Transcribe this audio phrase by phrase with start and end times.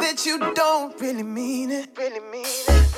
[0.00, 1.88] that you don't really mean it.
[1.96, 2.95] Really mean it.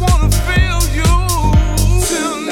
[0.00, 1.12] wanna feel you
[2.06, 2.51] tonight.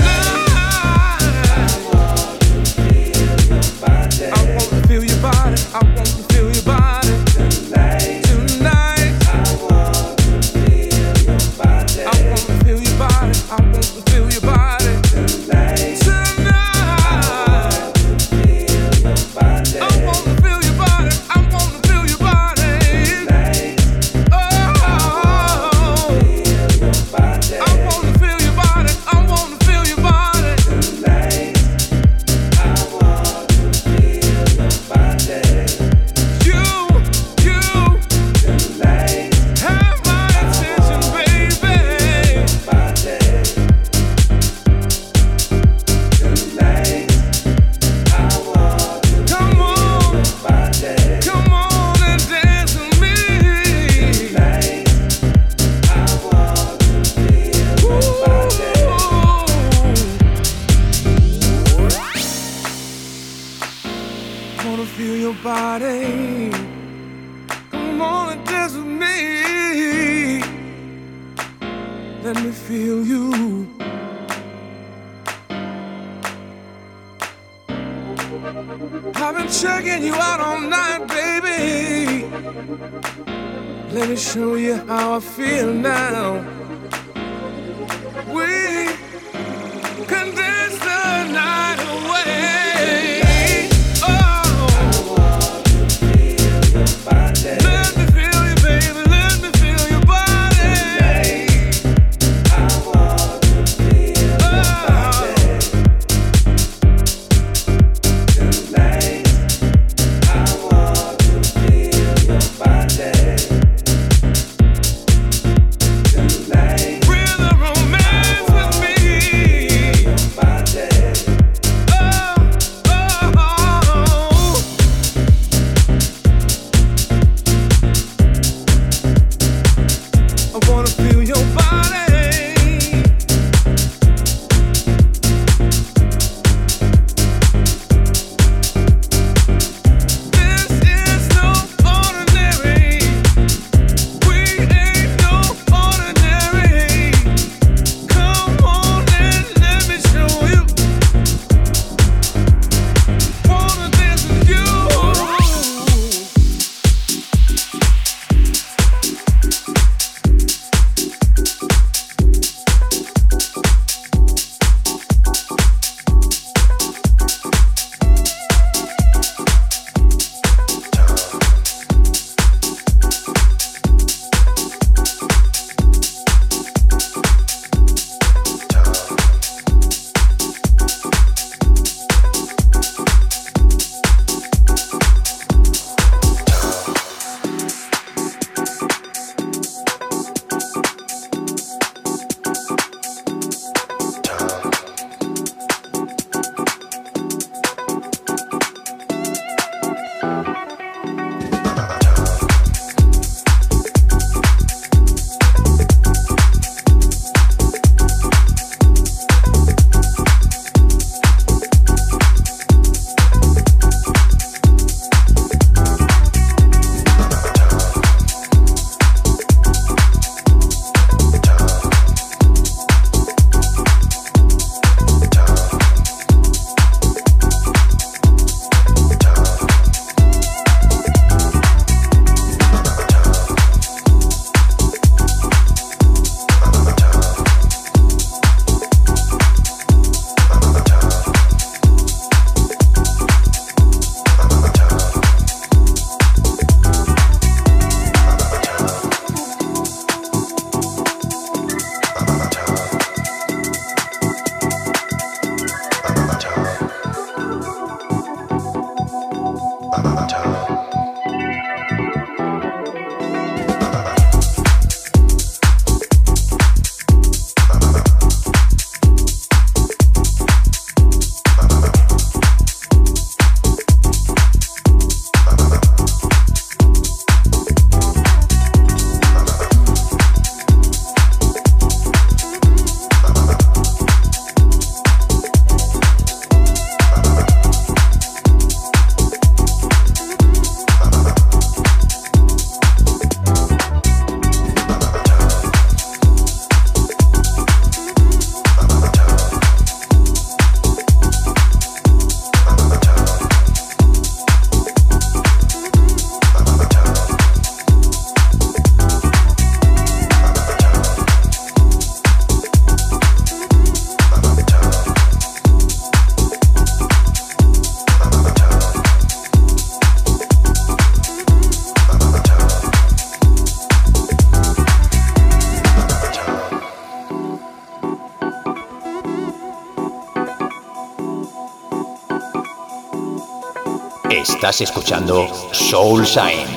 [334.60, 336.68] Estás escuchando Soul Sign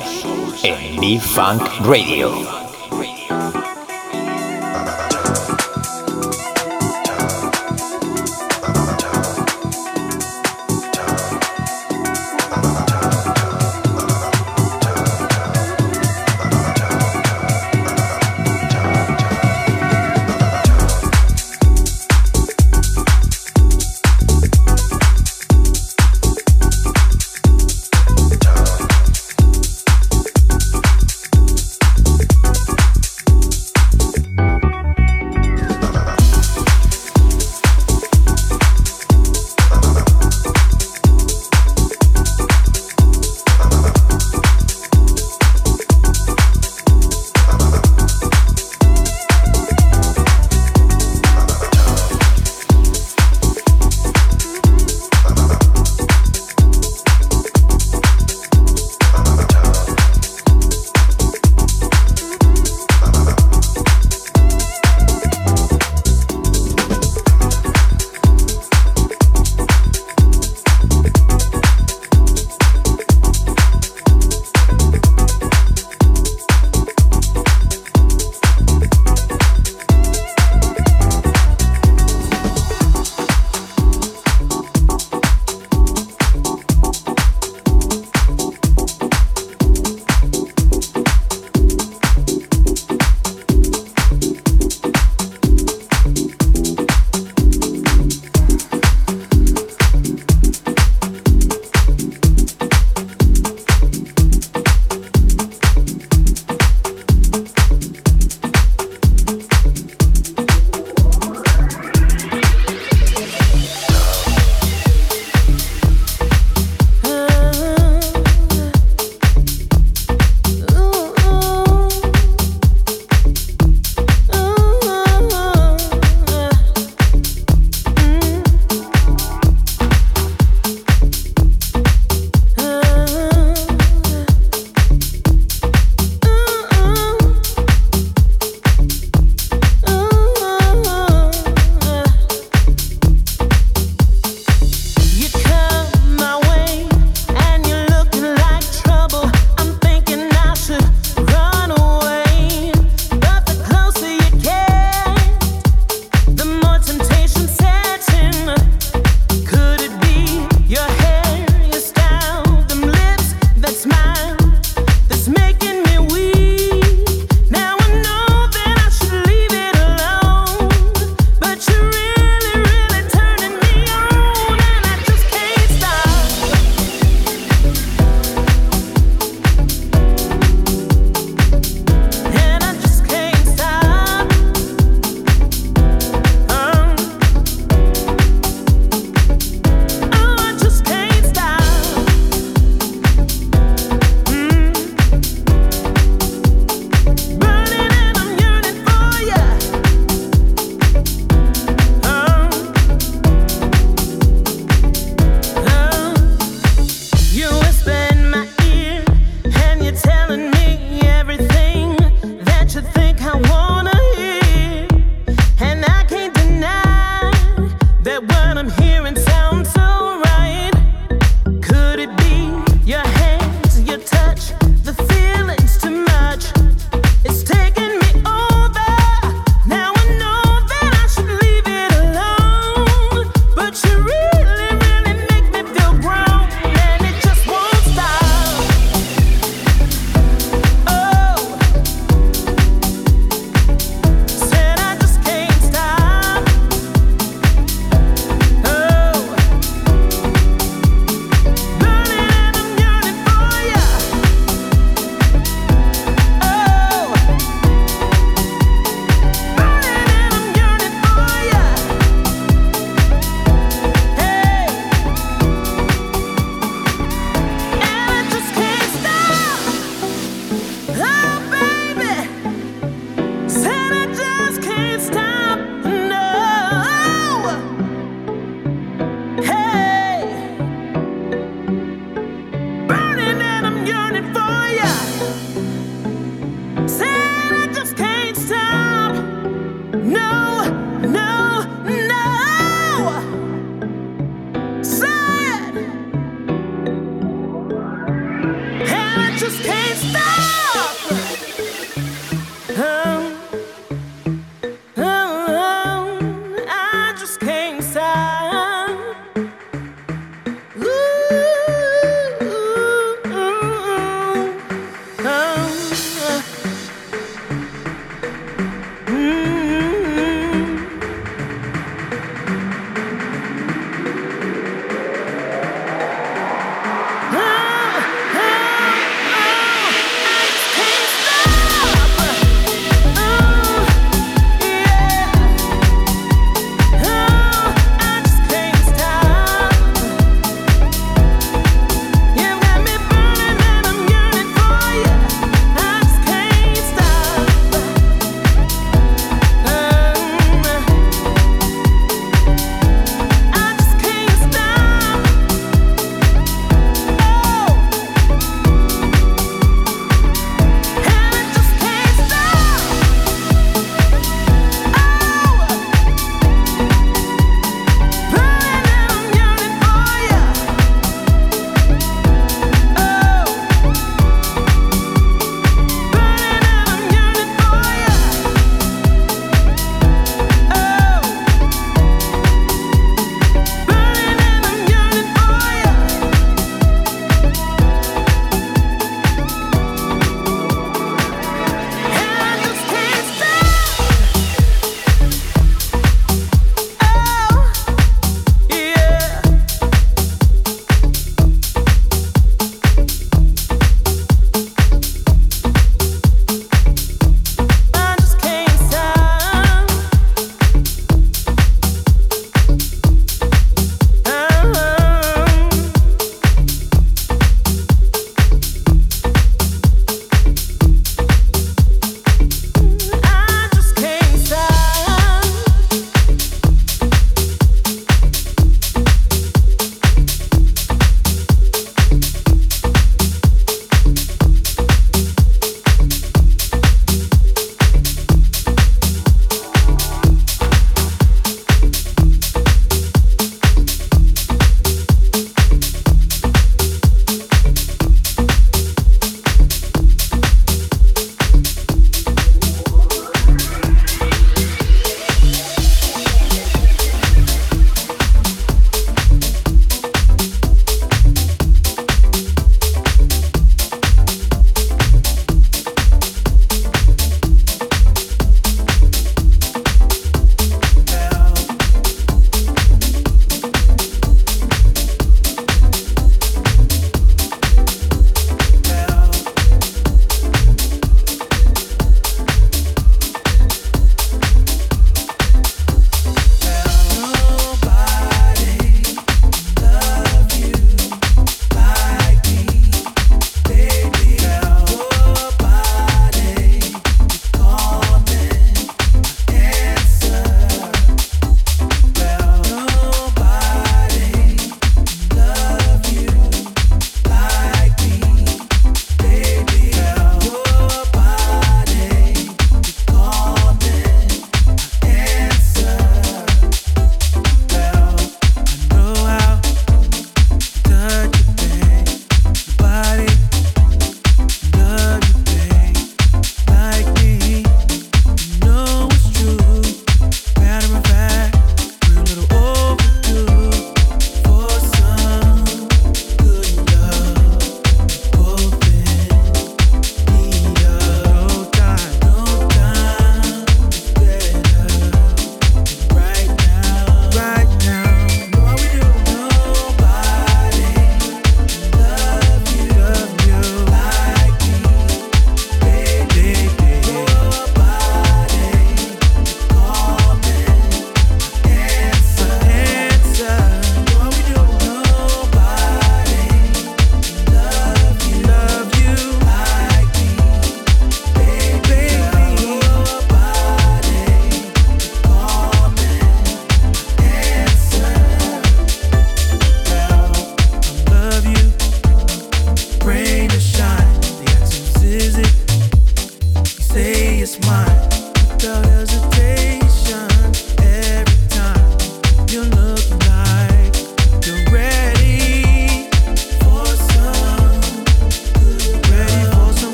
[0.63, 2.62] en B-Funk Radio.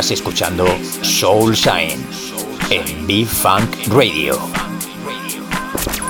[0.00, 0.66] Estás escuchando
[1.02, 1.98] Soul Shine
[2.70, 4.38] en B-Funk Radio.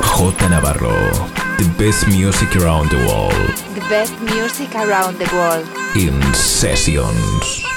[0.00, 0.94] J Navarro,
[1.58, 3.34] the best music around the world.
[3.74, 5.66] The best music around the world.
[5.96, 7.69] In sessions.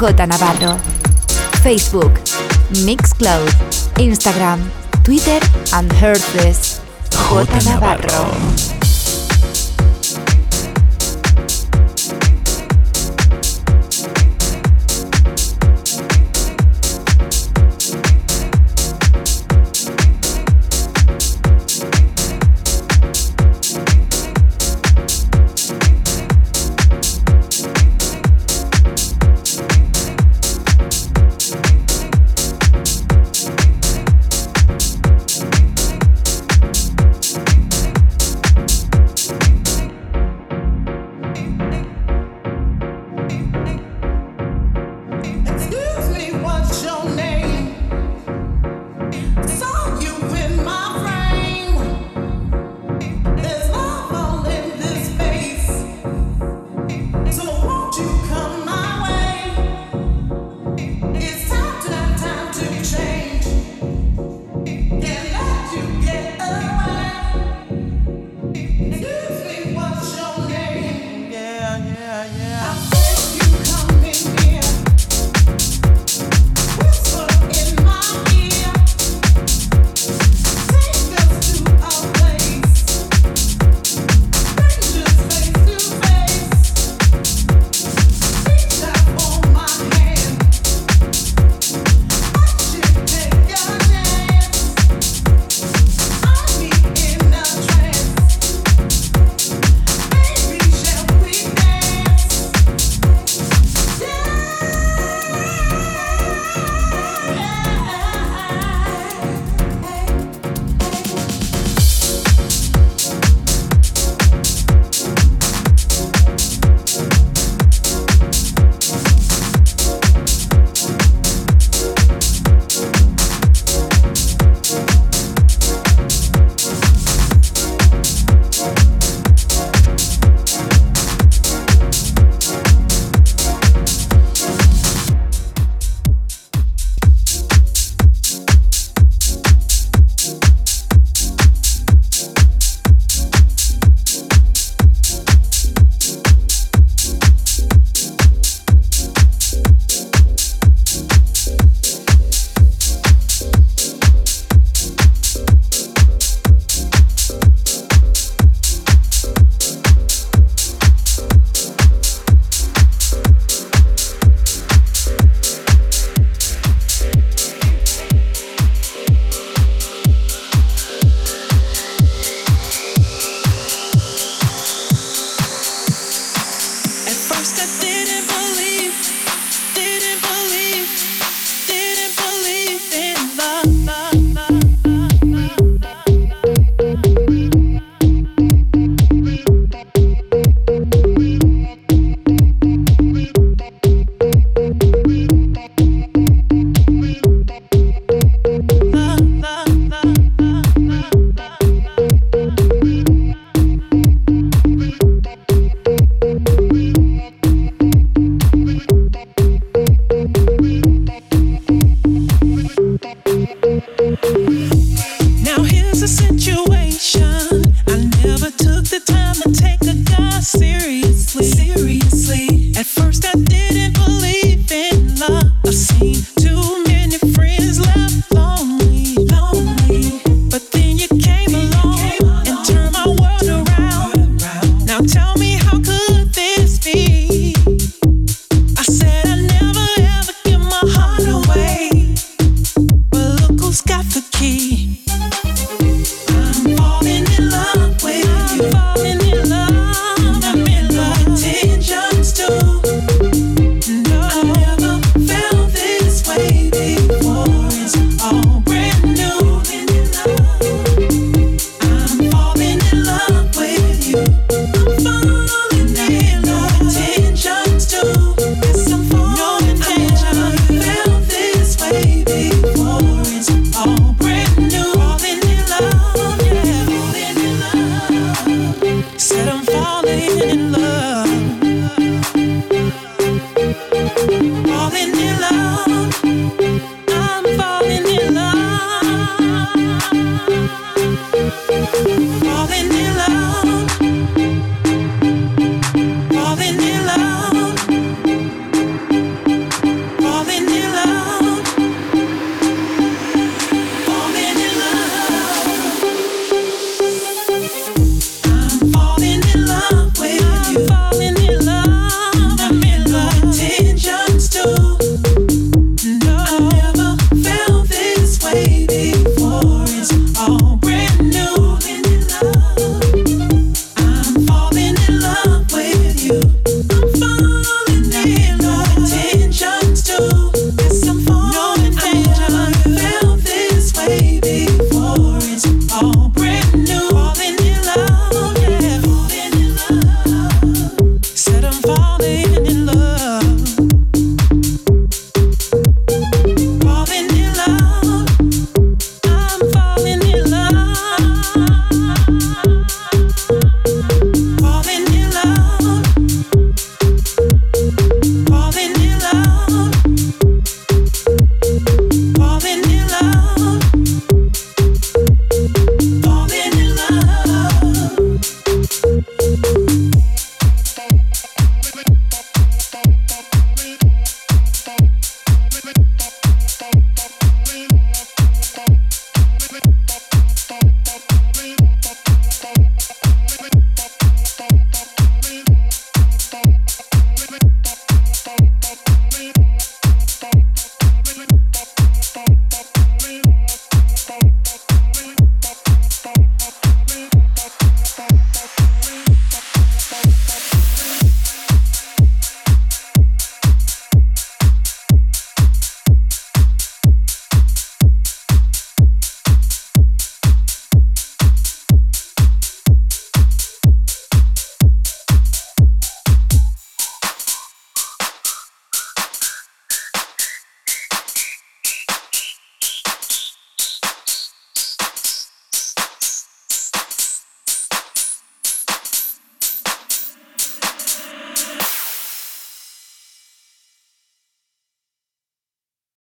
[0.00, 0.78] J Navarro.
[1.62, 2.14] Facebook,
[2.86, 3.52] Mixcloud,
[3.98, 4.58] Instagram,
[5.04, 5.40] Twitter
[5.74, 6.80] and Hearthis.
[7.12, 8.79] J Navarro.